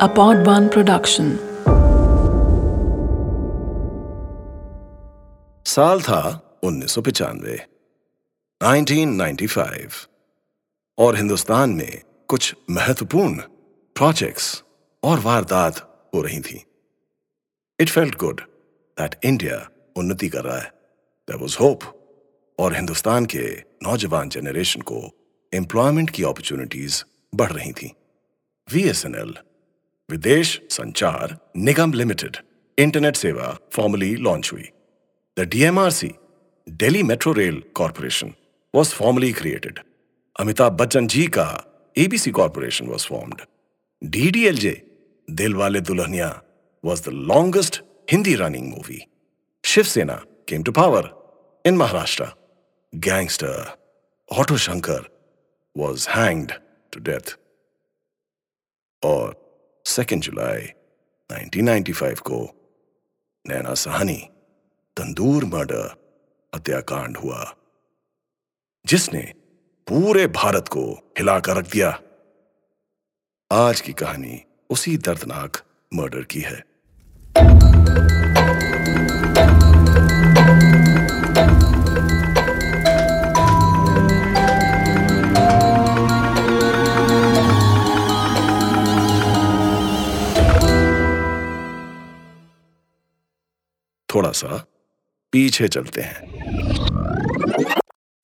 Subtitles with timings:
[0.00, 1.24] a Pod One production.
[5.64, 6.20] साल था
[6.62, 7.66] उन्नीस सौ पिचानवे
[8.62, 10.08] 1995
[10.98, 13.36] और हिंदुस्तान में कुछ महत्वपूर्ण
[13.94, 14.64] प्रोजेक्ट्स
[15.04, 16.64] और वारदात हो रही थी।
[17.80, 18.40] It felt good
[19.00, 20.72] that India उन्नति कर रहा है।
[21.28, 21.80] देयर वाज होप
[22.58, 25.10] और हिंदुस्तान के नौजवान जनरेशन को
[25.54, 27.04] एम्प्लॉयमेंट की अपॉर्चुनिटीज़
[27.34, 27.92] बढ़ रही थी।
[28.72, 29.34] VSNL
[30.10, 32.36] Videsh Sanchar Nigam limited,
[32.78, 34.64] internet सेवा फॉर्मली लॉन्च हुई।
[35.36, 36.10] The DMRC
[36.66, 38.32] Delhi metro rail corporation
[38.74, 39.78] was formally created
[40.36, 41.46] Amitabh Bachchan ji का
[41.96, 43.40] ABC corporation was formed
[44.02, 44.74] DDLJ
[45.28, 46.28] Dil Wale Dulhania
[46.84, 47.80] was the longest
[48.12, 49.00] Hindi running movie
[49.64, 50.14] Shiv Sena
[50.48, 51.10] came to power
[51.64, 52.26] in Maharashtra
[52.92, 53.76] gangster
[54.30, 55.08] Auto Shankar
[55.76, 56.52] was hanged
[56.92, 57.36] to death
[59.02, 59.38] और
[59.98, 60.66] 2 जुलाई
[61.30, 62.38] 1995 को
[63.46, 64.28] नैना सहानी,
[64.96, 65.96] तंदूर murder
[66.54, 67.56] हत्याकांड हुआ,
[68.86, 69.34] जिसने
[69.86, 72.00] पूरे भारत को हिलाकर रख दिया।
[73.52, 75.56] आज की कहानी उसी दर्दनाक
[75.94, 76.64] मर्डर की है।
[94.14, 94.64] थोड़ा सा
[95.32, 96.40] पीछे चलते हैं।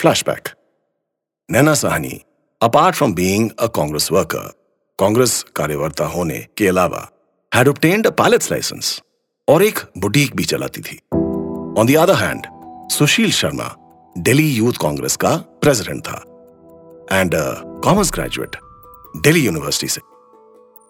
[0.01, 0.49] Flashback
[1.51, 2.21] Naina Sahni
[2.63, 4.53] apart from being a Congress worker
[5.01, 7.11] Congress कार्यकर्ता होने के अलावा
[7.55, 9.03] had obtained a pilot's license
[9.49, 10.97] और एक बुटीक भी चलाती थी।
[11.81, 12.47] On the other hand
[12.91, 13.77] Sushil Sharma
[14.19, 16.23] Delhi youth Congress का प्रेसिडेंट था
[17.13, 17.33] and
[17.85, 18.57] commerce graduate
[19.17, 20.01] Delhi university से।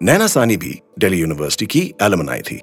[0.03, 2.62] नैना सानी भी दिल्ली यूनिवर्सिटी की एलमनाई थी।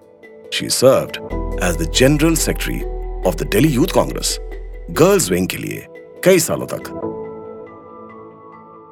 [0.54, 2.80] She served as the general secretary
[3.28, 4.38] of the Delhi youth Congress
[4.92, 5.86] girls wing के लिए
[6.26, 6.90] कई सालों तक।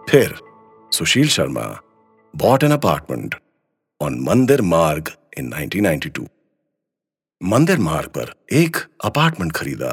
[0.10, 0.36] फिर
[0.92, 1.66] Sushil Sharma
[2.34, 3.36] bought an apartment
[4.02, 6.28] on Mandir Marg in 1992.
[7.42, 9.92] मंदिर मार्ग पर एक अपार्टमेंट खरीदा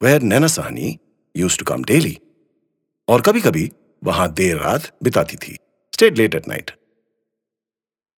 [0.00, 0.98] where Naina Sahni
[1.34, 2.18] used to come daily
[3.08, 3.70] और कभी कभी
[4.04, 5.56] वहाँ देर रात बिताती थी
[5.92, 6.70] स्टेट लेट एट नाइट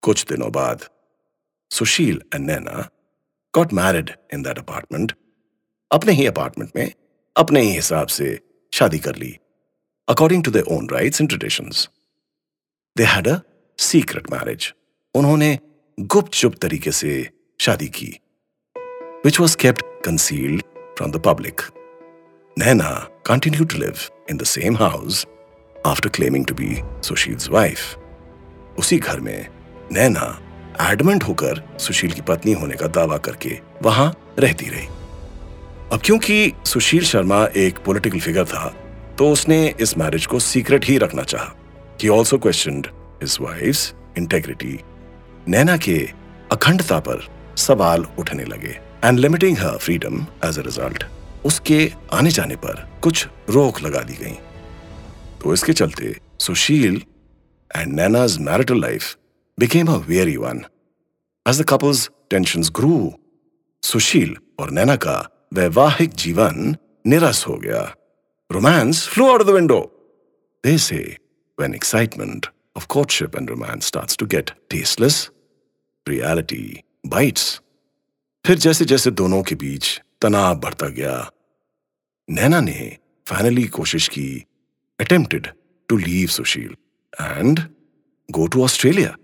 [0.02, 0.84] कुछ दिनों बाद
[1.70, 2.88] Sushil and Naina
[3.54, 5.12] got married in that apartment
[5.90, 6.90] अपने ही अपार्टमेंट में
[7.36, 8.38] अपने ही हिसाब से
[8.72, 9.36] शादी कर ली
[10.08, 11.88] according to the own rites and traditions
[12.96, 13.38] they had a
[13.78, 14.72] secret marriage
[15.14, 15.58] उन्होंने
[15.98, 17.12] गुप्त चुप तरीके से
[17.60, 18.12] शादी की
[19.26, 20.62] which was kept concealed
[20.96, 21.60] from the public
[22.56, 22.90] Naina
[23.26, 24.00] continue to live
[24.30, 25.24] in the same house
[25.86, 29.46] after claiming to be Sushil's wife उसी घर में
[29.92, 30.26] नैना
[30.80, 34.86] एडमेंट होकर सुशील की पत्नी होने का दावा करके वहाँ रहती रही।
[35.92, 38.68] अब क्योंकि सुशील शर्मा एक पॉलिटिकल फिगर था
[39.18, 41.52] तो उसने इस मैरिज को सीक्रेट ही रखना चाहा।
[42.14, 42.86] Also questioned
[43.20, 43.82] his wife's
[44.18, 44.72] integrity.
[45.48, 45.96] नैना के
[46.52, 47.22] अखंडता पर
[47.56, 51.04] सवाल उठने लगे and limiting her freedom as a result
[51.44, 51.78] उसके
[52.12, 54.36] आने जाने पर कुछ रोक लगा दी गई।
[55.42, 57.00] तो इसके चलते Sushil
[57.70, 59.16] and Naina's marital life
[59.58, 60.64] became a very one
[61.46, 62.94] as the couple's tensions grew
[63.82, 65.18] Sushil और नैना का
[65.54, 66.74] वैवाहिक जीवन
[67.06, 67.82] निरस हो गया
[68.50, 69.80] romance flow out of the window
[70.64, 71.02] they say
[71.58, 75.30] when excitement of courtship and romance starts to get tasteless,
[76.06, 77.60] reality bites.
[78.44, 79.86] फिर जैसे जैसे दोनों के बीच
[80.22, 81.12] तनाव बढ़ता गया
[82.28, 84.26] नैना ने फाइनली कोशिश की
[84.98, 85.46] attempted
[85.88, 86.74] to leave Sushil
[87.12, 87.60] and
[88.28, 89.16] go to Australia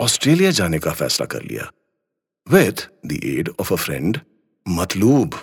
[0.00, 1.70] Australia जाने का फैसला कर लिया।
[2.50, 4.18] With the aid of a friend
[4.68, 5.34] Matloob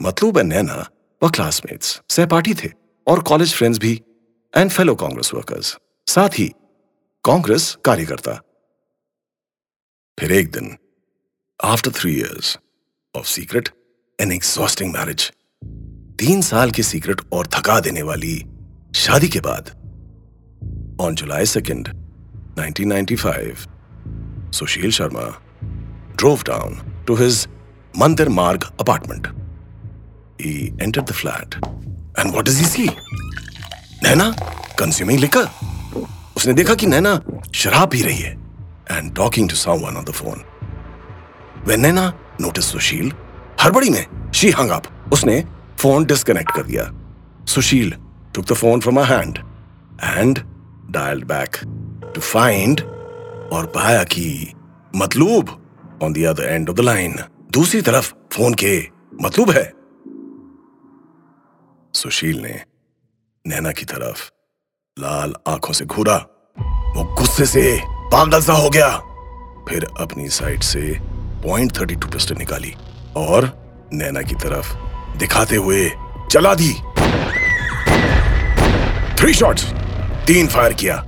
[0.00, 0.86] Matloob and Naina
[1.22, 2.70] were classmates सहपाठी थे
[3.06, 4.02] और कॉलेज फ्रेंड्स भी
[4.56, 5.76] एंड फेलो कांग्रेस वर्कर्स
[6.06, 6.52] साथ ही
[7.24, 8.40] कांग्रेस कार्यकर्ता।
[10.18, 10.76] फिर एक दिन
[11.64, 12.58] after three years
[13.14, 13.68] of secret
[14.20, 15.30] and exhausting marriage
[16.18, 18.36] तीन साल की सीक्रेट और थका देने वाली
[18.94, 19.70] शादी के बाद
[21.00, 21.88] on July second
[22.58, 23.66] 1995
[24.54, 25.30] Sushil Sharma
[26.48, 26.74] down
[27.06, 27.46] to his
[27.94, 29.26] Mandir Marg apartment.
[30.38, 31.56] He entered the flat,
[32.16, 32.90] and what does he see?
[34.04, 34.30] Naina
[34.78, 35.48] consuming liquor
[36.36, 37.14] उसने देखा कि नैना
[37.54, 38.32] शराब पी रही है
[38.90, 40.44] and talking to someone on the phone
[41.66, 42.06] when Naina
[42.40, 43.12] notice Sushil
[43.64, 45.40] हड़बड़ी में she hung up उसने
[45.78, 46.90] फ़ोन डिस्कनेक्ट कर दिया
[47.54, 47.94] Sushil
[48.34, 49.36] took the phone from her hand
[50.14, 50.44] and
[50.90, 51.58] dialed back
[52.14, 52.80] to find
[53.52, 54.52] और पाया कि
[54.96, 55.60] मतलूब
[56.02, 57.16] on the other end of the line
[57.50, 58.88] दूसरी तरफ़ फ़ोन के
[59.22, 59.72] मतलूब है।
[61.94, 62.62] सुशील ने
[63.46, 64.30] नैना की तरफ़
[64.98, 66.16] लाल आँखों से घूरा।
[66.96, 68.98] वो गुस्से से पागल सा हो गया।
[69.68, 70.98] फिर अपनी साइड से
[71.48, 72.74] पॉइंट थर्टी टू पिस्टल निकाली
[73.16, 74.76] और नैना की तरफ़
[75.16, 75.90] दिखाते हुए
[76.30, 76.74] चला दी।
[79.14, 79.72] थ्री शॉट्स
[80.26, 81.06] तीन फायर किया।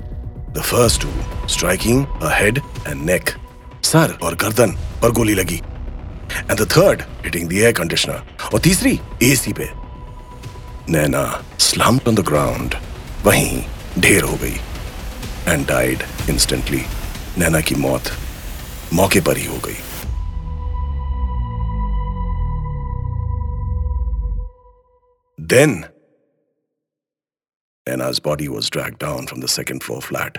[0.57, 2.59] The first two striking a head
[2.89, 3.31] and neck
[3.85, 4.71] sir और गर्दन,
[5.03, 5.57] पर गोली लगी.
[6.51, 9.71] And the third hitting the air conditioner और तीसरी एसी पे.
[10.91, 11.25] Naina
[11.61, 12.75] slump on the ground
[13.25, 13.63] वहीं,
[13.99, 14.57] ढेर हो गई.
[15.49, 16.83] एंड डाइड इंस्टेंटली
[17.39, 18.11] नैना की मौत
[18.95, 19.77] मौके पर ही हो गई.
[25.39, 25.85] Then
[27.89, 30.39] Naina body was dragged down from the second floor flat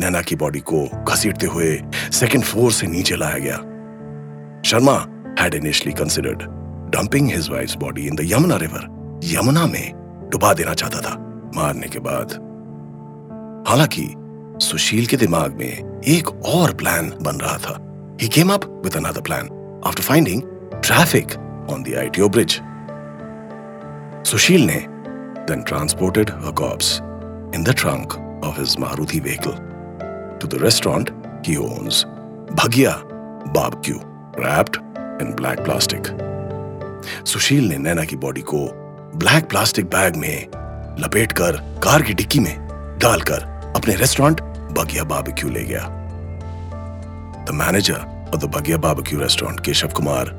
[0.00, 3.56] Naina की बॉडी को घसीटते हुए सेकेंड फ्लोर से नीचे लाया गया।
[4.62, 4.94] Sharma
[5.40, 6.42] had initially considered
[6.92, 9.92] dumping his wife body in the Yamuna river Yamuna में
[10.32, 11.14] डुबा देना चाहता था,
[11.56, 12.32] मारने के बाद।
[13.68, 14.06] हालाँकि
[14.66, 17.78] सुशील के दिमाग में एक और प्लान बन रहा था।
[18.22, 19.48] He came up with another plan
[19.86, 20.42] after finding
[20.74, 21.36] traffic
[21.70, 22.60] on the ITO bridge
[24.30, 24.86] Sushil ने
[25.52, 27.00] then transported her corpse
[27.52, 29.56] in the trunk of his Maruti vehicle
[30.40, 31.10] to the restaurant
[31.44, 32.04] he owns,
[32.60, 32.94] Bhagya
[33.52, 34.00] Barbecue,
[34.38, 34.78] wrapped
[35.22, 36.12] in black plastic.
[37.26, 38.58] सुशील ने नैना की body को
[39.22, 40.46] black plastic bag में
[41.02, 42.54] लपेटकर car की dicky में
[43.02, 43.44] डालकर
[43.76, 44.40] अपने restaurant
[44.78, 45.82] बगिया बारबेक्यू ले गया
[47.46, 48.00] the manager
[48.34, 50.34] of the Bagiya barbecue restaurant Keshav Kumar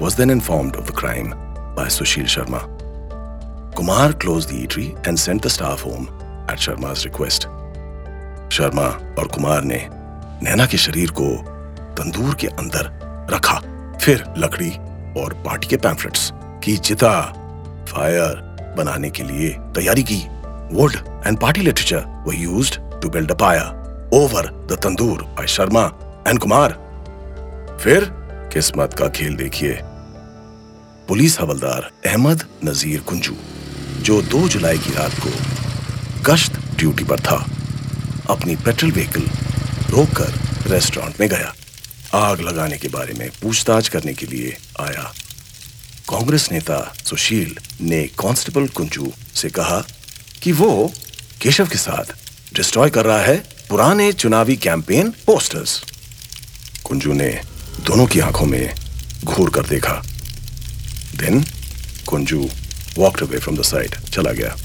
[0.00, 1.30] was then informed of the crime
[1.76, 2.77] by Sushil Sharma.
[3.78, 6.06] Kumar closed the eatery and sent the staff home
[6.48, 7.44] at Sharma's request.
[8.52, 8.86] Sharma
[9.18, 9.78] और कुमार ने
[10.42, 11.26] नैना के शरीर को
[11.98, 12.88] तंदूर के अंदर
[13.32, 13.58] रखा।
[14.04, 14.70] फिर लकड़ी
[15.20, 16.30] और पार्टी के पैम्फलेट्स
[16.64, 17.12] की चिता
[17.90, 18.34] फायर
[18.78, 20.18] बनाने के लिए तैयारी की।
[20.74, 20.96] Wood
[21.26, 25.84] and party literature were used to build a fire over the tandoor by Sharma
[26.26, 26.72] and Kumar
[27.84, 28.10] फिर
[28.54, 29.78] किस्मत का खेल देखिए।
[31.08, 33.36] पुलिस हवलदार अहमद नजीर कुंजू
[34.02, 35.30] जो 2 जुलाई की रात को
[36.22, 37.36] गश्त ड्यूटी पर था,
[38.30, 39.28] अपनी पेट्रोल व्हीकल
[39.90, 41.54] रोककर रेस्टोरेंट में गया।
[42.14, 45.12] आग लगाने के बारे में पूछताछ करने के लिए आया।
[46.08, 49.80] कांग्रेस नेता सुशील ने कांस्टेबल कुंजू से कहा
[50.42, 50.70] कि वो
[51.42, 52.14] केशव के साथ
[52.54, 53.36] डिस्ट्रॉय कर रहा है
[53.68, 55.80] पुराने चुनावी कैंपेन पोस्टर्स।
[56.84, 57.30] कुंजू ने
[57.86, 58.74] दोनों की आँखों में
[59.24, 60.02] घूर कर देखा।
[61.16, 61.44] Then
[62.08, 62.48] Kunju
[62.98, 64.56] walked away from the side चला गया।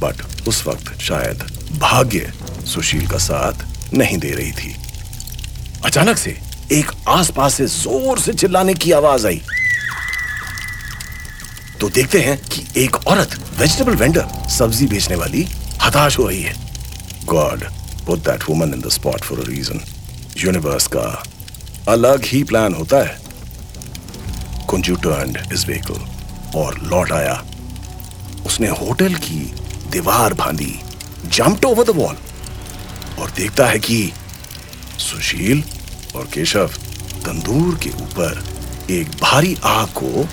[0.00, 1.42] बट उस वक्त शायद
[1.78, 2.32] भाग्य
[2.66, 4.74] सुशील का साथ नहीं दे रही थी।
[5.84, 6.36] अचानक से
[6.72, 9.40] एक आसपास से ज़ोर से चिल्लाने की आवाज़ आई।
[11.80, 15.46] तो देखते हैं कि एक औरत वेजिटेबल वेंडर सब्ज़ी बेचने वाली,
[15.82, 16.54] हताश हो रही है।
[17.26, 17.64] God
[18.06, 19.80] put that woman in the spot for a reason
[20.36, 21.22] universe का
[21.88, 23.20] अलग ही प्लान होता है।
[24.68, 26.00] कुंजू टर्न इस व्हीकल
[26.54, 27.34] और लौट आया।
[28.46, 29.40] उसने होटल की
[29.92, 30.74] दीवार बांधी
[31.26, 32.16] जंप्ड ओवर द वॉल
[33.18, 34.12] और देखता है कि
[34.98, 35.62] सुशील
[36.16, 36.70] और केशव
[37.24, 38.44] तंदूर के ऊपर
[38.90, 40.24] एक भारी आग को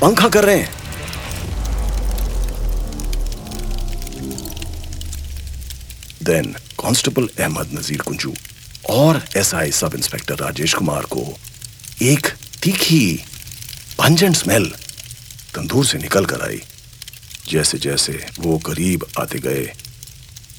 [0.00, 0.78] पंखा कर रहे हैं।
[6.22, 8.32] देन कांस्टेबल अहमद नजीर कुंजू
[8.90, 11.26] और SI sub inspector Rajesh Kumar को
[12.02, 12.26] एक
[12.62, 13.04] तीखी
[13.98, 14.72] पंजन स्मेल
[15.54, 16.62] तंदूर से निकल कर आई।
[17.48, 19.72] जैसे जैसे वो करीब आते गए,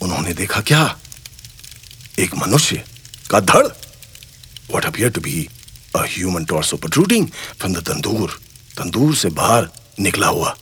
[0.01, 0.97] उन्होंने देखा क्या?
[2.19, 2.83] एक मनुष्य
[3.31, 3.67] का धड़।
[4.75, 5.49] What appear to be
[5.95, 7.27] a human torso protruding
[7.59, 8.39] from the tandoor
[8.77, 9.69] tandoor से बाहर
[9.99, 10.55] निकला हुआ।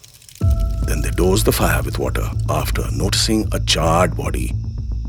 [0.84, 4.46] Then they dosed the fire with water after noticing a charred body.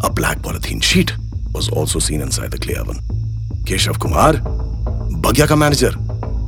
[0.05, 1.13] A black polythene sheet
[1.53, 2.99] was also seen inside the clay oven.
[3.69, 4.37] Keshav Kumar
[5.17, 5.93] बगिया का manager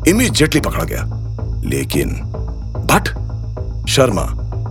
[0.08, 1.02] immediately पकड़ा गया।
[1.64, 2.08] लेकिन
[2.92, 3.08] but
[3.88, 4.22] Sharma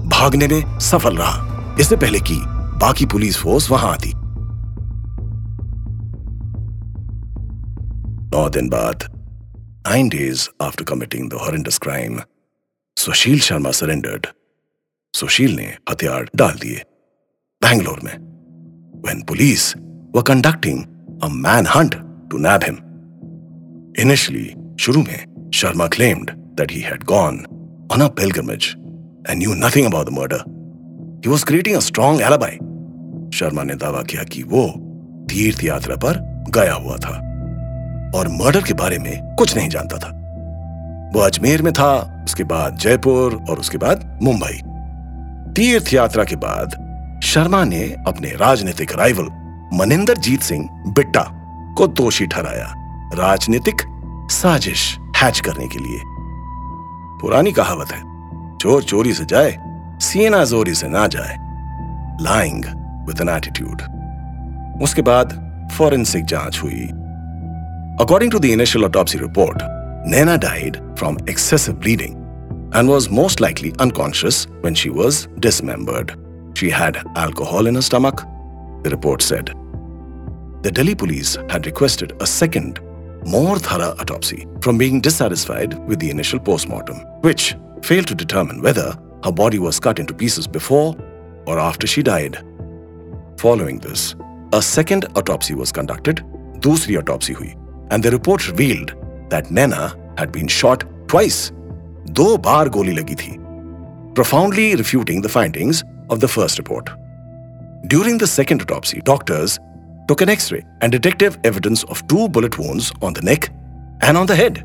[0.06, 2.36] भागने में सफल रहा। इससे पहले कि
[2.82, 4.12] बाकी पुलिस फोर्स वहाँ आती।
[8.38, 9.04] नौ दिन बाद
[9.88, 12.22] nine days after committing the horrendous crime
[12.98, 14.28] Sushil Sharma surrendered
[15.16, 16.82] Sushil ने हथियार डाल दिए
[17.62, 18.32] बैंगलोर में।
[19.06, 19.76] When police
[20.16, 20.80] were conducting
[21.24, 21.96] a manhunt
[22.32, 22.78] to nab him.
[24.06, 27.61] Initially, शुरू में Sharma claimed that he had gone
[27.92, 28.66] on a pilgrimage
[29.30, 30.40] and knew nothing about the murder.
[31.26, 32.54] He was creating a strong alibi.
[33.36, 34.74] Sharma ने दावा किया कि वो
[35.30, 37.14] तीर्थ यात्रा पर गया हुआ था
[38.16, 40.08] और मर्डर के बारे में कुछ नहीं जानता था।
[41.14, 44.62] वो अजमेर में था, उसके बाद जयपुर और उसके बाद मुंबई।
[45.54, 46.92] तीर्थ यात्रा के बाद
[47.24, 49.28] शर्मा ने अपने राजनीतिक राइवल
[49.74, 51.28] मनिंदर जीत सिंह बिट्टा
[51.78, 52.74] को दोषी ठहराया।
[53.14, 53.76] राजनीतिक
[54.32, 56.11] साजिश हैच करने के लिए।
[57.22, 58.02] पुरानी कहावत है।
[58.58, 59.58] चोर चोरी से जाए,
[60.02, 61.36] सीना जोरी से ना जाए।
[62.22, 62.66] लाइंग
[63.08, 63.82] विद एन एटीट्यूड
[64.84, 65.38] उसके बाद
[65.78, 66.88] फॉरेंसिक जाँच हुई।
[68.02, 69.58] According to the initial autopsy report
[70.12, 72.16] Naina died from excessive bleeding
[72.76, 76.12] and was most likely unconscious when she was dismembered
[76.58, 78.22] she had alcohol in stomach
[78.86, 79.50] the report said
[80.64, 82.80] the Delhi police had requested a second
[83.26, 88.96] more thorough autopsy from being dissatisfied with the initial postmortem, which failed to determine whether
[89.24, 90.96] her body was cut into pieces before
[91.46, 92.44] or after she died.
[93.38, 94.16] Following this,
[94.54, 96.18] a second autopsy was conducted,
[96.60, 97.56] dusri autopsy hui,
[97.90, 98.94] and the report revealed
[99.30, 101.52] that Nena had been shot twice,
[102.14, 103.40] do bar goli lagi thi,
[104.14, 106.90] profoundly refuting the findings of the first report.
[107.88, 109.58] During the second autopsy, doctors
[110.08, 113.50] took an X-ray and detective evidence of two bullet wounds on the neck
[114.02, 114.64] and on the head.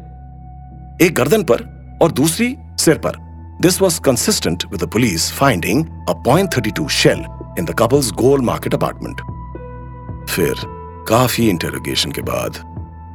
[1.03, 1.63] एक गर्दन पर
[2.03, 3.25] और दूसरी सिर पर.
[3.61, 7.25] This was consistent with the police finding a .32 shell
[7.59, 9.21] in the couple's Gold Market apartment.
[10.31, 10.55] फिर
[11.09, 12.57] काफ़ी interrogation के बाद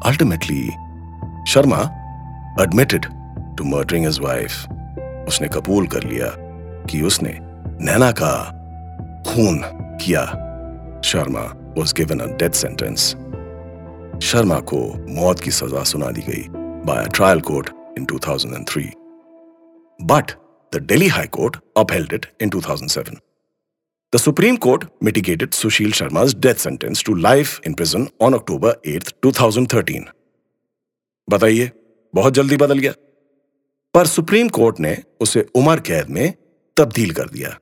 [0.06, 0.64] ultimately
[1.52, 1.82] Sharma
[2.64, 3.06] admitted
[3.58, 6.28] to murdering his wife उसने कबूल कर लिया
[6.90, 7.38] कि उसने
[7.86, 8.34] नैना का
[9.28, 9.62] खून
[10.02, 10.26] किया
[11.06, 11.44] Sharma
[11.76, 13.16] was given a death sentence.
[14.30, 14.80] Sharma को
[15.16, 16.44] मौत की सजा सुना दी गई
[16.86, 18.94] by a trial court in 2003.
[20.00, 20.36] But
[20.74, 23.20] the Delhi High Court upheld it in 2007.
[24.14, 29.14] The Supreme Court mitigated Sushil Sharma's death sentence to life in prison on October 8,
[29.22, 30.06] 2013.
[31.30, 31.72] बताइए
[32.14, 32.94] बहुत जल्दी बदल गया
[33.94, 36.34] पर सुप्रीम कोर्ट ने उसे उम्र कैद में
[36.78, 37.58] तब्दील कर दिया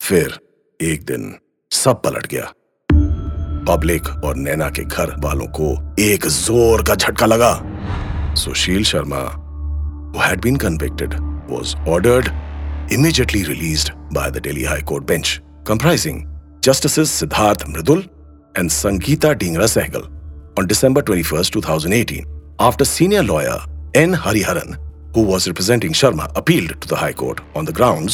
[0.00, 0.38] फिर
[0.80, 1.34] एक दिन
[1.70, 2.42] सब पलट गया।
[3.68, 5.70] पब्लिक और नैना के घर वालों को
[6.00, 7.52] एक ज़ोर का झटका लगा।
[8.34, 9.22] Sushil Sharma
[10.16, 11.14] had been convicted
[11.50, 16.20] was ordered immediately release by the Delhi High Court bench comprising
[16.64, 18.04] Justice Siddharth Mridul
[18.54, 20.02] and Sangita Dhingra Sehgal
[20.58, 24.74] on December twenty first two thousand eighteen after senior lawyer N Hariharan
[25.16, 28.10] who was representing Sharma appeal to the High Court on the ground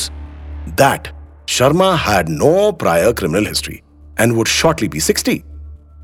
[0.81, 1.13] that
[1.47, 3.83] Sharma had no prior criminal history
[4.17, 5.45] and would shortly be 60.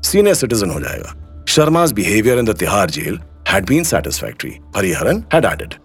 [0.01, 1.15] Senior citizen ho jayega.
[1.45, 5.77] Sharma's behavior in the Tihar jail had been satisfactory, Hariharan had added.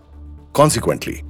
[0.53, 1.25] Consequently,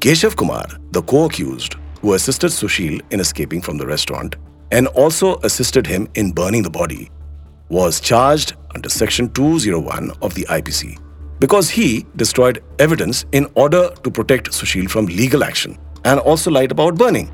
[0.00, 4.36] Keshav Kumar, the co-accused, who assisted Sushil in escaping from the restaurant
[4.70, 7.10] and also assisted him in burning the body,
[7.70, 10.98] was charged under Section 201 of the IPC
[11.40, 16.70] because he destroyed evidence in order to protect Sushil from legal action and also lied
[16.70, 17.32] about burning,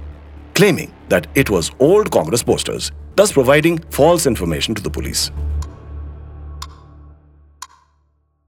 [0.61, 5.31] claiming that it was old Congress posters, thus providing false information to the police.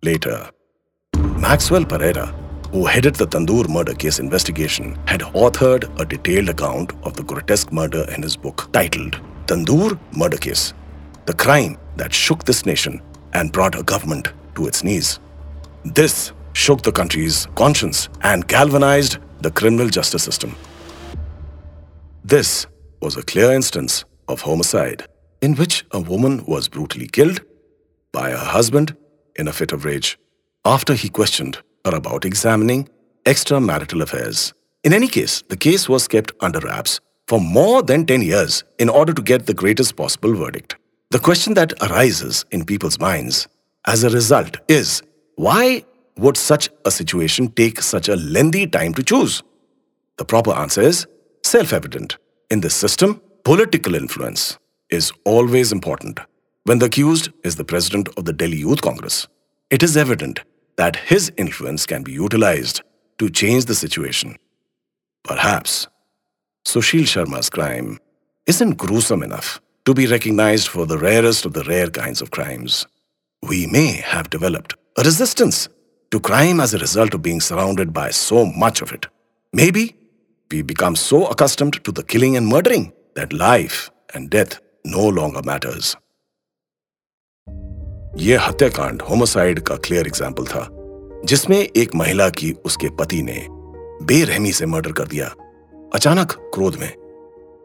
[0.03, 0.51] Later,
[1.39, 2.27] Maxwell Pereira,
[2.71, 7.73] who headed the Tandoor murder case investigation, had authored a detailed account of the grotesque
[7.73, 10.75] murder in his book titled Tandoor Murder Case
[11.25, 13.01] The Crime That Shook This Nation
[13.33, 15.19] and Brought a Government to Its Knees.
[15.87, 20.55] This shook the country's conscience and galvanized the criminal justice system.
[22.25, 22.67] This
[23.01, 25.07] was a clear instance of homicide
[25.41, 27.41] in which a woman was brutally killed
[28.13, 28.97] by her husband
[29.35, 30.19] in a fit of rage
[30.65, 32.89] after he questioned her about examining
[33.25, 34.55] extramarital affairs.
[34.85, 38.89] In any case, the case was kept under wraps for more than 10 years in
[38.89, 40.77] order to get the greatest possible verdict.
[41.11, 43.49] The question that arises in people's minds
[43.87, 45.03] as a result is
[45.35, 45.85] why
[46.19, 49.43] would such a situation take such a lengthy time to choose?
[50.19, 51.07] The proper answer is
[51.53, 52.17] self evident.
[52.51, 56.19] In this system, political influence is always important.
[56.65, 59.29] When the accused is the president of the Delhi Youth Congress,
[59.69, 60.41] it is evident
[60.77, 62.81] that his influence can be utilized
[63.19, 64.37] to change the situation.
[65.25, 65.89] Perhaps
[66.65, 67.99] Sushil Sharma's crime
[68.47, 72.87] isn't gruesome enough to be recognized for the rarest of the rare kinds of crimes.
[73.43, 75.69] We may have developed a resistance
[76.13, 79.07] to crime as a result of being surrounded by so much of it.
[79.53, 79.97] Maybe
[80.53, 85.43] we become so accustomed to the killing and murdering that life and death no longer
[85.43, 85.97] matters.
[88.19, 90.69] यह हत्याकांड homicide का clear example था,
[91.25, 93.47] जिसमें एक महिला की उसके पति ने
[94.07, 95.27] बेरहमी से मर्डर कर दिया,
[95.95, 96.93] अचानक क्रोध में,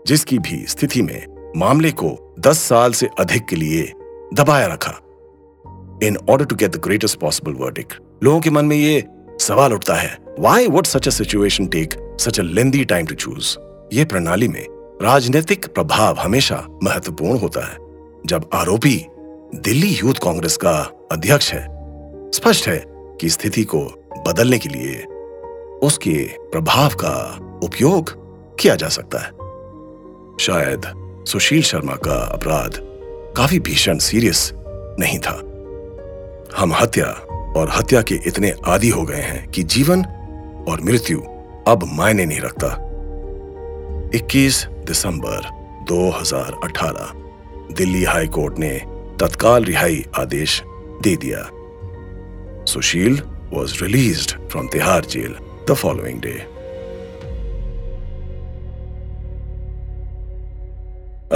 [0.08, 3.84] जिसकी भी स्थिति में मामले को दस साल से अधिक के लिए
[4.34, 4.92] दबाया रखा
[6.04, 9.04] in order to get the greatest possible verdict लोगों के मन में ये
[9.40, 13.58] सवाल उठता है why would such situation take such lengthy time to choose
[13.94, 14.66] ये प्रणाली में
[15.02, 17.78] राजनीतिक प्रभाव हमेशा महत्वपूर्ण होता है।
[18.26, 19.06] जब आरोपी
[19.56, 21.68] दिल्ली यूथ कांग्रेस का अध्यक्ष है,
[22.32, 23.80] स्पष्ट है कि स्थिति को
[24.28, 25.04] बदलने के लिए
[25.84, 27.16] उसके प्रभाव का
[27.64, 28.12] उपयोग
[28.58, 29.32] किया जा सकता है।
[30.40, 30.82] शायद
[31.28, 32.80] सुशील शर्मा का अपराध
[33.38, 34.52] काफ़ी भीषण, सीरियस
[35.00, 35.42] नहीं था।
[36.58, 37.08] हम हत्या
[37.58, 40.06] और हत्या के इतने आदि हो गए हैं कि जीवन
[40.68, 41.22] और मृत्यु
[41.68, 42.68] अब मायने नहीं रखता।
[44.16, 45.50] 21 दिसंबर
[45.90, 47.14] 2018
[47.78, 48.74] दिल्ली हाई कोर्ट ने
[49.20, 50.62] तत्काल रिहाई आदेश
[51.04, 51.48] दे दिया।
[52.66, 53.20] Sushil
[53.54, 55.36] was released from Tihar jail
[55.70, 56.38] the following day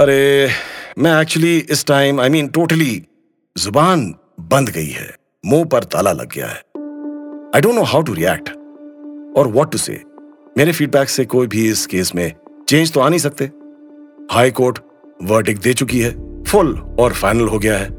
[0.02, 0.48] अरे,
[0.98, 3.02] मैं एक्चुअली इस टाइम आई मीन टोटली
[3.56, 5.08] ज़ुबान बंद गई है,
[5.44, 6.60] मुँह पर ताला लग गया है।
[7.54, 8.48] I don't know how to react
[9.36, 10.00] और वॉट टू से
[10.58, 12.32] मेरे फीडबैक से कोई भी इस केस में
[12.68, 13.44] चेंज तो आ नहीं सकते।
[14.32, 14.78] हाई कोर्ट
[15.22, 16.10] वर्डिक दे चुकी है।
[16.44, 17.90] फुल और फाइनल हो गया है।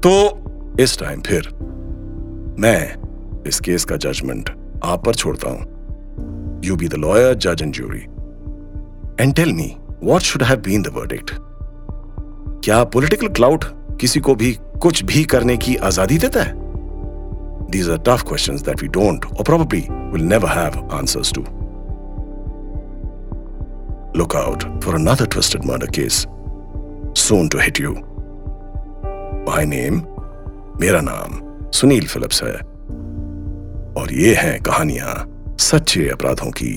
[0.00, 0.12] तो
[0.80, 1.48] इस टाइम फिर
[2.60, 4.50] मैं इस केस का जजमेंट
[4.84, 8.00] आप पर छोड़ता हूँ। यू बी द लॉयर जज and jury
[9.20, 11.30] and tell me what should have been the verdict
[12.64, 13.64] क्या पॉलिटिकल क्लाउड
[14.00, 16.65] किसी को भी कुछ भी करने की आज़ादी देता है?
[17.68, 21.40] These are tough questions that we don't or probably will never have answers to.
[24.14, 26.26] Look out for another twisted murder case
[27.14, 27.94] soon to hit you.
[29.46, 30.04] My name,
[30.80, 32.52] मेरा नाम सुनील फिलिप्स है
[34.00, 35.14] और ये हैं कहानियाँ
[35.60, 36.74] सच्चे अपराधों की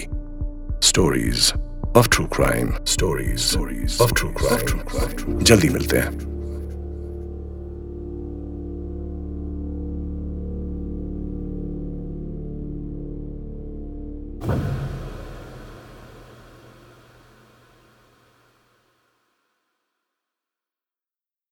[0.88, 1.52] stories
[1.98, 3.56] of true crime stories
[4.02, 6.29] of true crime जल्दी मिलते हैं